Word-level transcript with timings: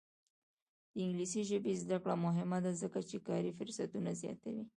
د 0.93 0.95
انګلیسي 1.05 1.41
ژبې 1.49 1.73
زده 1.83 1.97
کړه 2.03 2.15
مهمه 2.25 2.57
ده 2.65 2.71
ځکه 2.81 2.99
چې 3.09 3.17
کاري 3.27 3.51
فرصتونه 3.57 4.09
زیاتوي. 4.21 4.63